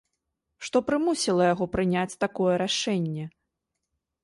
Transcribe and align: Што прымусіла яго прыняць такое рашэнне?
Што 0.67 0.77
прымусіла 0.87 1.43
яго 1.53 1.65
прыняць 1.77 2.17
такое 2.25 2.55
рашэнне? 2.65 3.31